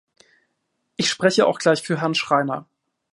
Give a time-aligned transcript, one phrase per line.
[0.95, 2.65] Ich spreche auch gleich für Herrn Schreiner.